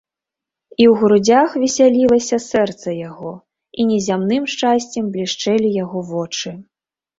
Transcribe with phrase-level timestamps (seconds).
[0.77, 3.31] І ў грудзях весялілася сэрца яго,
[3.79, 6.49] і незямным шчасцем блішчэлі яго вочы.